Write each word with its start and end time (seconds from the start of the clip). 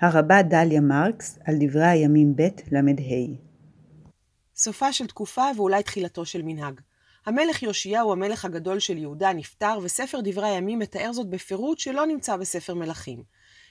הרבה 0.00 0.42
דליה 0.42 0.80
מרקס 0.80 1.38
על 1.44 1.54
דברי 1.60 1.86
הימים 1.86 2.36
ב' 2.36 2.48
ל"ה 2.72 2.80
סופה 4.56 4.92
של 4.92 5.06
תקופה 5.06 5.44
ואולי 5.56 5.82
תחילתו 5.82 6.24
של 6.24 6.42
מנהג. 6.42 6.80
המלך 7.26 7.62
יאשיהו 7.62 8.12
המלך 8.12 8.44
הגדול 8.44 8.78
של 8.78 8.98
יהודה 8.98 9.32
נפטר, 9.32 9.78
וספר 9.82 10.20
דברי 10.24 10.48
הימים 10.48 10.78
מתאר 10.78 11.12
זאת 11.12 11.28
בפירוט 11.28 11.78
שלא 11.78 12.06
נמצא 12.06 12.36
בספר 12.36 12.74
מלכים. 12.74 13.22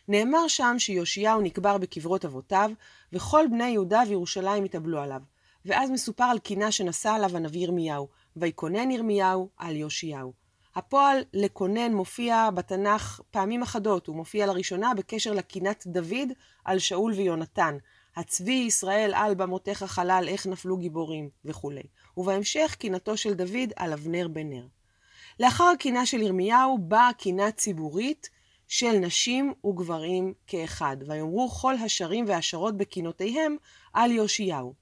נאמר 0.08 0.48
שם 0.48 0.76
שיאשיהו 0.80 1.42
נקבר 1.42 1.78
בקברות 1.78 2.26
אבותיו, 2.26 2.72
וכל 3.14 3.46
בני 3.52 3.70
יהודה 3.70 4.02
וירושלים 4.08 4.64
התאבלו 4.64 5.00
עליו. 5.00 5.22
ואז 5.66 5.90
מסופר 5.90 6.24
על 6.24 6.40
קינה 6.40 6.72
שנשא 6.72 7.10
עליו 7.10 7.38
הנביא 7.38 7.62
ירמיהו, 7.62 8.08
ויקונן 8.36 8.92
ירמיהו 8.92 9.50
על 9.58 9.76
יאשיהו. 9.76 10.47
הפועל 10.78 11.24
לקונן 11.34 11.94
מופיע 11.94 12.50
בתנ"ך 12.54 13.22
פעמים 13.32 13.62
אחדות, 13.62 14.08
הוא 14.08 14.16
מופיע 14.16 14.46
לראשונה 14.46 14.94
בקשר 14.94 15.34
לקינת 15.34 15.84
דוד 15.88 16.32
על 16.66 16.80
שאול 16.80 17.14
ויונתן. 17.14 17.78
הצבי 18.16 18.52
ישראל 18.68 19.12
על 19.16 19.36
במותיך 19.36 19.84
חלל, 19.84 20.26
איך 20.28 20.48
נפלו 20.48 20.78
גיבורים, 20.78 21.30
וכולי. 21.46 21.84
ובהמשך 22.18 22.76
קינתו 22.80 23.18
של 23.18 23.34
דוד 23.34 23.74
על 23.76 23.94
אבנר 23.94 24.28
בן 24.28 24.50
נר. 24.50 24.66
לאחר 25.40 25.64
הקינה 25.64 26.06
של 26.06 26.22
ירמיהו 26.22 26.78
באה 26.78 27.10
קינה 27.18 27.52
ציבורית 27.52 28.30
של 28.68 28.92
נשים 28.92 29.54
וגברים 29.66 30.34
כאחד, 30.48 30.98
ויאמרו 31.08 31.50
כל 31.50 31.76
השרים 31.76 32.26
והשרות 32.28 32.78
בקינותיהם 32.78 33.58
על 33.94 34.12
יאשיהו. 34.12 34.74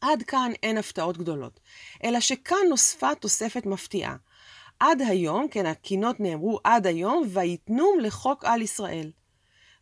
עד 0.00 0.22
כאן 0.22 0.52
אין 0.62 0.78
הפתעות 0.78 1.18
גדולות, 1.18 1.60
אלא 2.04 2.20
שכאן 2.20 2.66
נוספה 2.70 3.14
תוספת 3.14 3.66
מפתיעה. 3.66 4.16
עד 4.80 5.02
היום, 5.02 5.48
כן, 5.50 5.66
הקינות 5.66 6.20
נאמרו 6.20 6.58
עד 6.64 6.86
היום, 6.86 7.24
ויתנום 7.28 7.98
לחוק 8.00 8.44
על 8.44 8.62
ישראל. 8.62 9.10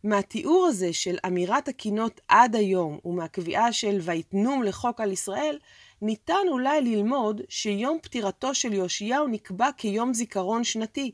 מהתיאור 0.05 0.67
הזה 0.67 0.93
של 0.93 1.19
אמירת 1.27 1.69
הקינות 1.69 2.21
עד 2.29 2.57
היום, 2.57 2.98
ומהקביעה 3.05 3.73
של 3.73 3.98
ויתנום 4.03 4.63
לחוק 4.63 5.01
על 5.01 5.13
ישראל, 5.13 5.59
ניתן 6.03 6.47
אולי 6.48 6.81
ללמוד 6.81 7.41
שיום 7.48 7.98
פטירתו 8.03 8.55
של 8.55 8.73
יאשיהו 8.73 9.27
נקבע 9.27 9.69
כיום 9.77 10.15
זיכרון 10.15 10.65
שנתי. 10.65 11.13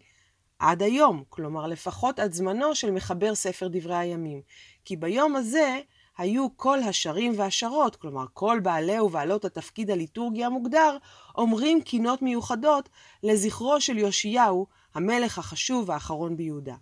עד 0.59 0.83
היום, 0.83 1.25
כלומר 1.29 1.67
לפחות 1.67 2.19
עד 2.19 2.33
זמנו 2.33 2.75
של 2.75 2.91
מחבר 2.91 3.35
ספר 3.35 3.69
דברי 3.69 3.97
הימים. 3.97 4.43
כי 4.85 4.97
ביום 4.97 5.37
הזה 5.37 5.81
היו 6.19 6.57
כל 6.57 6.79
השרים 6.83 7.33
והשרות, 7.37 7.97
כלומר 7.97 8.25
כל 8.33 8.61
בעלי 8.63 9.01
ובעלות 9.01 9.45
התפקיד 9.45 9.91
הליטורגי 9.91 10.45
המוגדר, 10.45 10.97
אומרים 11.37 11.83
קינות 11.83 12.23
מיוחדות 12.23 12.89
לזכרו 13.23 13.81
של 13.81 13.99
יאשיהו, 13.99 14.67
המלך 14.95 15.39
החשוב 15.39 15.91
האחרון 15.91 16.37
ביהודה. 16.37 16.75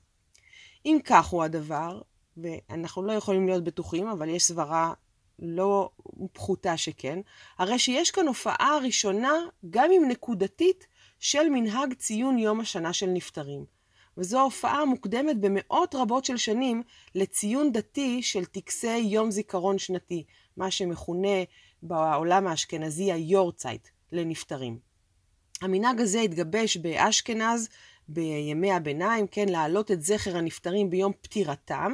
אם 0.86 0.98
כך 1.04 1.26
הוא 1.26 1.42
הדבר, 1.44 2.00
ואנחנו 2.36 3.02
לא 3.02 3.12
יכולים 3.12 3.46
להיות 3.46 3.64
בטוחים, 3.64 4.08
אבל 4.08 4.28
יש 4.28 4.44
סברה 4.44 4.92
לא 5.38 5.90
פחותה 6.32 6.76
שכן, 6.76 7.18
הרי 7.58 7.78
שיש 7.78 8.10
כאן 8.10 8.26
הופעה 8.26 8.78
ראשונה, 8.84 9.32
גם 9.70 9.90
אם 9.92 10.02
נקודתית, 10.08 10.86
של 11.18 11.48
מנהג 11.48 11.94
ציון 11.94 12.38
יום 12.38 12.60
השנה 12.60 12.92
של 12.92 13.06
נפטרים. 13.06 13.75
וזו 14.18 14.38
ההופעה 14.38 14.82
המוקדמת 14.82 15.40
במאות 15.40 15.94
רבות 15.94 16.24
של 16.24 16.36
שנים 16.36 16.82
לציון 17.14 17.72
דתי 17.72 18.22
של 18.22 18.44
טקסי 18.44 18.96
יום 18.98 19.30
זיכרון 19.30 19.78
שנתי, 19.78 20.24
מה 20.56 20.70
שמכונה 20.70 21.38
בעולם 21.82 22.46
האשכנזי 22.46 23.12
היורצייט 23.12 23.88
לנפטרים. 24.12 24.78
המנהג 25.62 26.00
הזה 26.00 26.20
התגבש 26.20 26.76
באשכנז 26.76 27.68
בימי 28.08 28.72
הביניים, 28.72 29.26
כן, 29.26 29.48
להעלות 29.48 29.90
את 29.90 30.02
זכר 30.02 30.36
הנפטרים 30.36 30.90
ביום 30.90 31.12
פטירתם, 31.20 31.92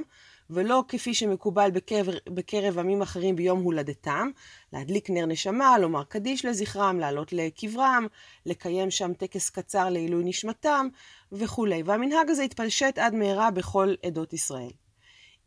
ולא 0.53 0.84
כפי 0.89 1.14
שמקובל 1.14 1.70
בקרב, 1.70 2.06
בקרב 2.27 2.79
עמים 2.79 3.02
אחרים 3.02 3.36
ביום 3.36 3.63
הולדתם, 3.63 4.30
להדליק 4.73 5.11
נר 5.11 5.27
נשמה, 5.27 5.79
לומר 5.79 6.05
קדיש 6.05 6.45
לזכרם, 6.45 7.01
לעלות 7.01 7.33
לקברם, 7.33 8.07
לקיים 8.46 8.90
שם 8.90 9.13
טקס 9.14 9.51
קצר 9.51 9.90
לעילוי 9.90 10.24
נשמתם 10.24 10.89
וכולי. 11.33 11.83
והמנהג 11.83 12.30
הזה 12.30 12.42
התפלשת 12.42 12.95
עד 12.96 13.14
מהרה 13.14 13.51
בכל 13.51 13.95
עדות 14.07 14.33
ישראל. 14.33 14.70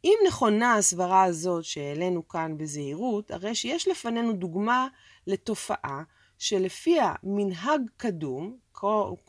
אם 0.03 0.17
נכונה 0.27 0.75
הסברה 0.75 1.23
הזאת 1.23 1.63
שהעלינו 1.63 2.27
כאן 2.27 2.57
בזהירות, 2.57 3.31
הרי 3.31 3.55
שיש 3.55 3.87
לפנינו 3.87 4.33
דוגמה 4.33 4.87
לתופעה 5.27 6.03
שלפיה 6.37 7.13
מנהג 7.23 7.81
קדום, 7.97 8.57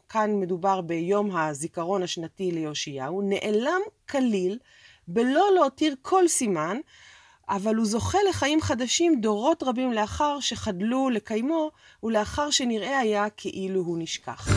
כאן 0.08 0.40
מדובר 0.40 0.80
ביום 0.80 1.36
הזיכרון 1.36 2.02
השנתי 2.02 2.50
ליאשיהו, 2.50 3.22
נעלם 3.22 3.80
כליל 4.10 4.58
בלא 5.08 5.54
להותיר 5.54 5.94
כל 6.02 6.28
סימן, 6.28 6.76
אבל 7.48 7.74
הוא 7.74 7.86
זוכה 7.86 8.18
לחיים 8.28 8.60
חדשים 8.60 9.20
דורות 9.20 9.62
רבים 9.62 9.92
לאחר 9.92 10.40
שחדלו 10.40 11.10
לקיימו, 11.10 11.70
ולאחר 12.02 12.50
שנראה 12.50 12.98
היה 12.98 13.26
כאילו 13.36 13.80
הוא 13.80 13.98
נשכח. 13.98 14.48